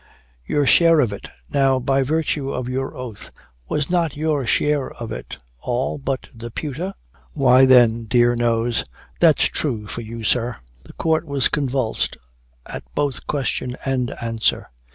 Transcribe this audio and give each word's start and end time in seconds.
"Your 0.47 0.65
share 0.65 0.99
of 0.99 1.13
it; 1.13 1.27
now 1.51 1.79
by 1.79 2.01
virtue 2.01 2.51
of 2.51 2.67
your 2.67 2.97
oath, 2.97 3.29
was 3.69 3.91
not 3.91 4.17
your 4.17 4.47
share 4.47 4.89
of 4.89 5.11
it 5.11 5.37
all 5.59 5.99
but 5.99 6.27
the 6.33 6.49
pewter?" 6.49 6.95
"Why, 7.33 7.67
then, 7.67 8.05
dear 8.05 8.35
knows, 8.35 8.83
that's 9.19 9.45
true 9.45 9.85
for 9.85 10.01
you, 10.01 10.23
sir." 10.23 10.57
The 10.85 10.93
Court 10.93 11.27
was 11.27 11.49
convulsed 11.49 12.17
at 12.65 12.81
both 12.95 13.27
question 13.27 13.75
and 13.85 14.09
answer. 14.19 14.71